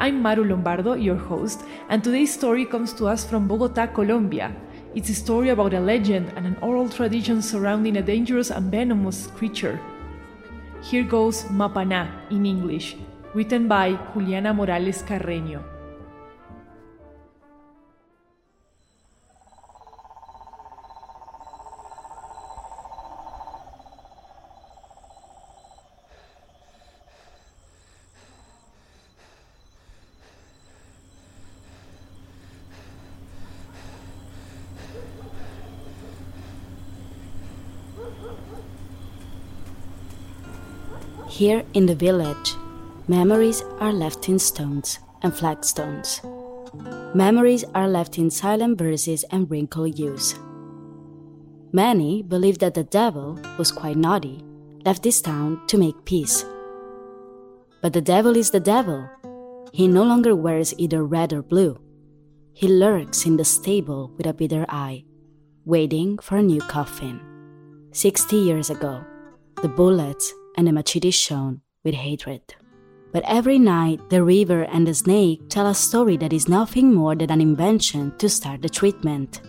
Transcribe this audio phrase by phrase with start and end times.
[0.00, 4.50] I'm Maru Lombardo, your host, and today's story comes to us from Bogota, Colombia.
[4.94, 9.26] It's a story about a legend and an oral tradition surrounding a dangerous and venomous
[9.36, 9.78] creature.
[10.80, 12.96] Here goes Mapana in English,
[13.34, 15.79] written by Juliana Morales Carreño.
[41.40, 42.54] Here in the village,
[43.08, 46.20] memories are left in stones and flagstones.
[47.14, 50.34] Memories are left in silent verses and wrinkled yews.
[51.72, 54.44] Many believe that the devil, who's quite naughty,
[54.84, 56.44] left this town to make peace.
[57.80, 59.08] But the devil is the devil.
[59.72, 61.80] He no longer wears either red or blue.
[62.52, 65.04] He lurks in the stable with a bitter eye,
[65.64, 67.18] waiting for a new coffin.
[67.92, 69.02] Sixty years ago,
[69.62, 72.42] the bullets and the machete shone with hatred.
[73.12, 77.16] But every night, the river and the snake tell a story that is nothing more
[77.16, 79.40] than an invention to start the treatment.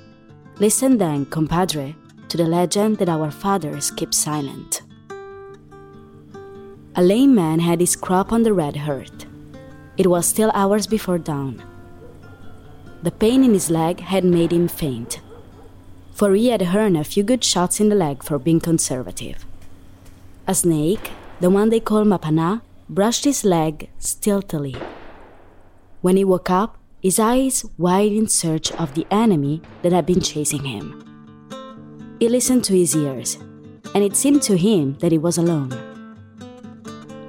[0.58, 1.96] Listen then, compadre,
[2.28, 4.82] to the legend that our fathers keep silent.
[6.96, 9.26] A lame man had his crop on the red hearth.
[9.98, 11.64] It was still hours before dawn.
[13.04, 15.22] The pain in his leg had made him faint,
[16.14, 19.46] for he had earned a few good shots in the leg for being conservative.
[20.48, 24.76] A snake, the one they call Mapana, brushed his leg stealthily.
[26.02, 30.20] When he woke up, his eyes wide in search of the enemy that had been
[30.20, 31.06] chasing him.
[32.20, 33.38] He listened to his ears,
[33.94, 35.70] and it seemed to him that he was alone.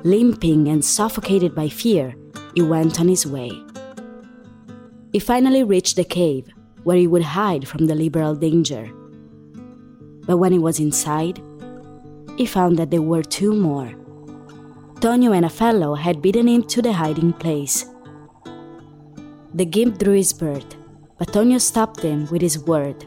[0.04, 2.14] Limping and suffocated by fear,
[2.54, 3.52] he went on his way.
[5.12, 6.48] He finally reached the cave
[6.84, 8.90] where he would hide from the liberal danger.
[10.26, 11.40] But when he was inside,
[12.36, 13.92] he found that there were two more.
[15.00, 17.86] Tonio and a fellow had beaten him to the hiding place.
[19.54, 20.64] The gimp drew his bird,
[21.18, 23.06] but Tonio stopped him with his word.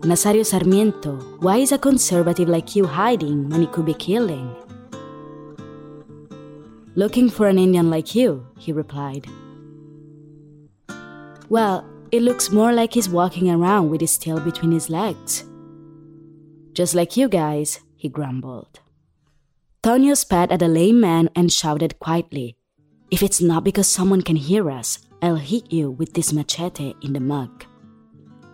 [0.00, 4.54] Nazario Sarmiento, why is a conservative like you hiding when he could be killing?
[6.94, 9.26] Looking for an Indian like you, he replied.
[11.48, 15.44] Well, it looks more like he's walking around with his tail between his legs.
[16.72, 18.80] Just like you guys, he grumbled.
[19.82, 22.56] Tonio spat at the lame man and shouted quietly,
[23.10, 27.12] If it's not because someone can hear us, I'll hit you with this machete in
[27.12, 27.64] the mug.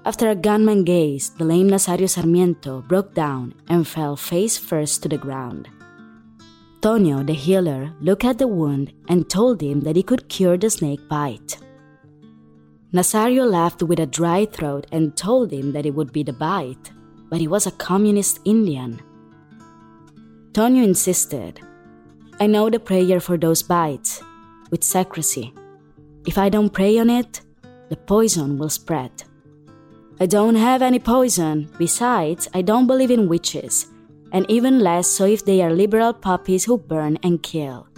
[0.06, 5.09] After a gunman gaze, the lame Nazario Sarmiento broke down and fell face first to
[5.09, 5.69] the ground.
[6.83, 10.69] Tonio, the healer, looked at the wound and told him that he could cure the
[10.69, 11.59] snake bite.
[12.93, 16.93] Nazario laughed with a dry throat and told him that it would be the bite,
[17.31, 19.00] but he was a communist Indian.
[20.54, 21.60] Tonio insisted,
[22.38, 24.22] I know the prayer for those bites,
[24.70, 25.53] with secrecy.
[26.28, 27.41] If I don't pray on it,
[27.88, 29.10] the poison will spread.
[30.21, 31.68] I don't have any poison.
[31.77, 33.89] Besides, I don't believe in witches,
[34.30, 37.89] and even less so if they are liberal puppies who burn and kill.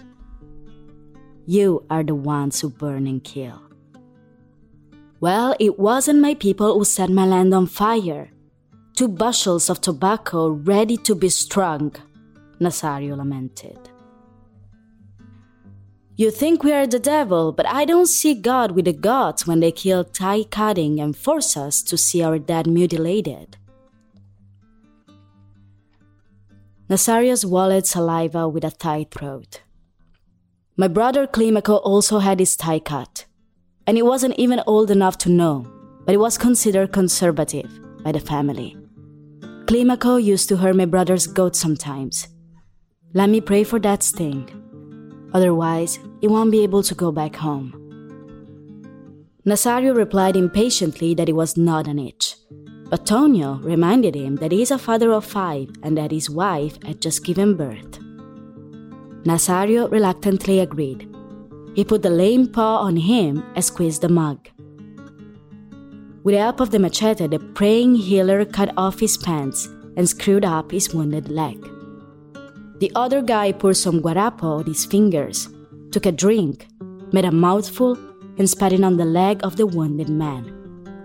[1.45, 3.61] You are the ones who burn and kill.
[5.21, 8.31] Well, it wasn't my people who set my land on fire.
[8.95, 11.95] Two bushels of tobacco ready to be strung,
[12.61, 13.79] Nazario lamented.
[16.17, 19.61] You think we are the devil, but I don't see God with the gods when
[19.61, 23.59] they kill tie cutting and force us to see our dead mutilated.
[26.89, 29.61] Nazario swallowed saliva with a tight throat.
[30.77, 33.27] My brother Climaco also had his tie cut.
[33.87, 35.65] and he wasn't even old enough to know,
[36.05, 37.71] but he was considered conservative
[38.03, 38.77] by the family.
[39.67, 42.29] Climaco used to hurt my brother's goat sometimes.
[43.15, 44.51] Let me pray for that sting.
[45.33, 47.75] Otherwise, he won't be able to go back home.
[49.47, 52.37] Nazario replied impatiently that it was not an itch,
[52.91, 56.83] but Tonio reminded him that he is a father of five and that his wife
[56.83, 57.99] had just given birth.
[59.25, 61.09] Nazario reluctantly agreed.
[61.75, 64.49] He put the lame paw on him and squeezed the mug.
[66.25, 70.45] With the help of the machete, the praying healer cut off his pants and screwed
[70.45, 71.59] up his wounded leg.
[72.79, 75.49] The other guy poured some guarapo on his fingers,
[75.93, 76.67] took a drink,
[77.11, 77.97] made a mouthful,
[78.37, 80.45] and spat it on the leg of the wounded man,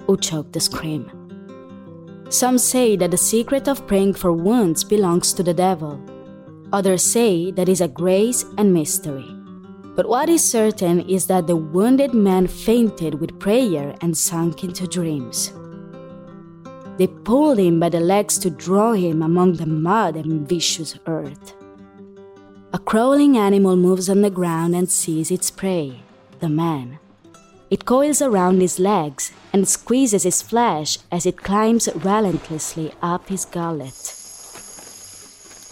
[0.06, 1.10] who choked a scream.
[2.30, 6.00] Some say that the secret of praying for wounds belongs to the devil.
[6.74, 9.30] Others say that is a grace and mystery.
[9.96, 14.88] But what is certain is that the wounded man fainted with prayer and sank into
[14.88, 15.54] dreams.
[16.98, 21.56] They pulled him by the legs to draw him among the mud and vicious earth.
[22.74, 26.00] A crawling animal moves on the ground and sees its prey,
[26.40, 27.00] the man.
[27.70, 33.44] It coils around his legs and squeezes his flesh as it climbs relentlessly up his
[33.44, 34.16] gullet.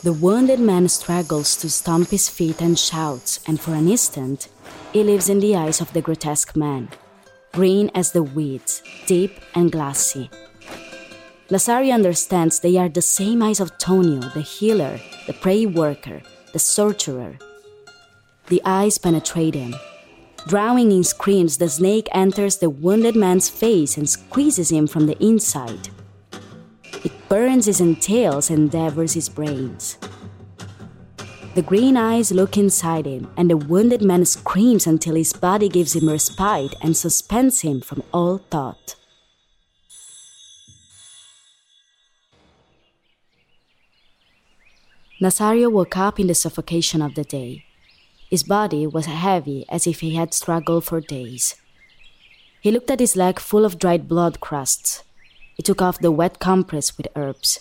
[0.03, 4.49] The wounded man struggles to stomp his feet and shouts, and for an instant,
[4.91, 6.89] he lives in the eyes of the grotesque man,
[7.53, 10.29] green as the weeds, deep and glassy.
[11.49, 16.21] Nazario understands they are the same eyes of Tonio, the healer, the prey worker,
[16.53, 17.37] the sorcerer.
[18.47, 19.75] The eyes penetrate him,
[20.47, 25.21] Drowning in screams, the snake enters the wounded man's face and squeezes him from the
[25.23, 25.89] inside.
[27.03, 29.97] It burns his entrails and devours his brains.
[31.55, 35.95] The green eyes look inside him, and the wounded man screams until his body gives
[35.95, 38.95] him respite and suspends him from all thought.
[45.21, 47.66] Nazario woke up in the suffocation of the day.
[48.30, 51.56] His body was heavy as if he had struggled for days.
[52.62, 55.04] He looked at his leg full of dried blood crusts.
[55.56, 57.60] He took off the wet compress with herbs.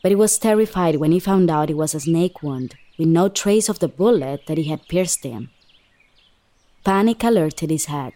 [0.00, 3.28] But he was terrified when he found out it was a snake wound, with no
[3.28, 5.50] trace of the bullet that he had pierced him.
[6.84, 8.12] Panic alerted his head.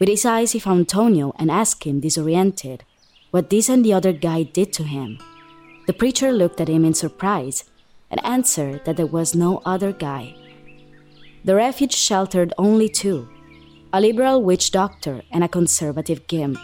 [0.00, 2.82] With his eyes, he found Tonio and asked him, disoriented,
[3.30, 5.18] what this and the other guy did to him.
[5.86, 7.64] The preacher looked at him in surprise
[8.10, 10.34] and answered that there was no other guy.
[11.44, 13.28] The refuge sheltered only two
[13.94, 16.58] a liberal witch doctor and a conservative gimp.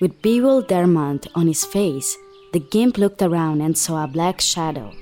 [0.00, 2.16] With bewilderment on his face,
[2.52, 4.92] the gimp looked around and saw a black shadow.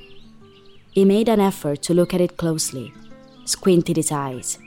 [0.91, 2.93] He made an effort to look at it closely,
[3.47, 4.59] squinted his eyes,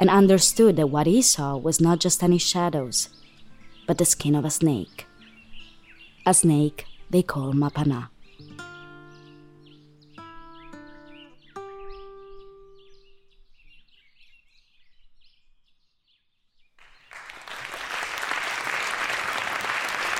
[0.00, 3.10] and understood that what he saw was not just any shadows,
[3.86, 5.06] but the skin of a snake.
[6.24, 8.08] A snake they call Mapana.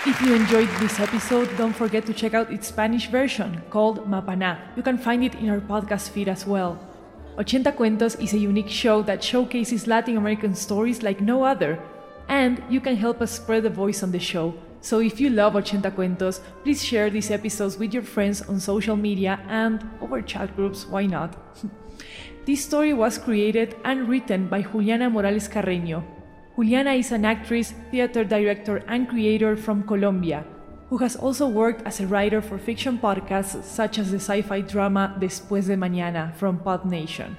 [0.08, 4.58] If you enjoyed this episode, don't forget to check out its Spanish version called Mapana.
[4.76, 6.78] You can find it in our podcast feed as well.
[7.36, 11.78] Ochenta Cuentos is a unique show that showcases Latin American stories like no other,
[12.28, 14.54] and you can help us spread the voice on the show.
[14.86, 18.94] So if you love Ochenta Cuentos, please share these episodes with your friends on social
[18.94, 21.34] media and over chat groups, why not?
[22.46, 26.04] this story was created and written by Juliana Morales Carreño,
[26.54, 30.46] Juliana is an actress, theater director, and creator from Colombia,
[30.88, 34.60] who has also worked as a writer for fiction podcasts such as the sci fi
[34.60, 37.36] drama Después de Mañana from Pod Nation.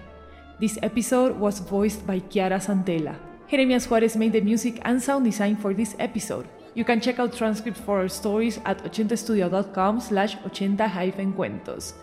[0.60, 3.16] This episode was voiced by Chiara Santella.
[3.50, 6.46] Jeremias Juarez made the music and sound design for this episode.
[6.78, 11.94] You can check out transcripts for our stories at ochentastudio.com slash ochenta-cuentos.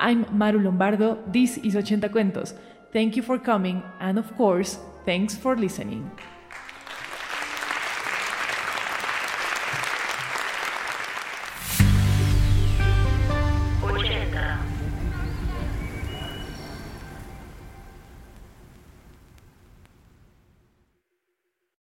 [0.00, 2.54] I'm Maru Lombardo, this is Ochenta Cuentos.
[2.90, 6.10] Thank you for coming, and of course, thanks for listening.